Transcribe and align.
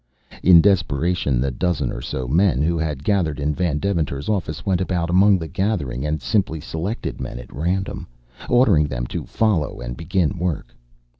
In 0.41 0.61
desperation 0.61 1.39
the 1.39 1.51
dozen 1.51 1.91
or 1.91 2.01
so 2.01 2.27
men 2.27 2.63
who 2.63 2.75
had 2.79 3.03
gathered 3.03 3.39
in 3.39 3.53
Van 3.53 3.77
Deventer's 3.77 4.29
office 4.29 4.65
went 4.65 4.81
about 4.81 5.11
among 5.11 5.37
the 5.37 5.47
gathering 5.47 6.07
and 6.07 6.23
simply 6.23 6.59
selected 6.59 7.21
men 7.21 7.37
at 7.37 7.53
random, 7.53 8.07
ordering 8.49 8.87
them 8.87 9.05
to 9.05 9.25
follow 9.27 9.79
and 9.79 9.95
begin 9.95 10.39
work. 10.39 10.73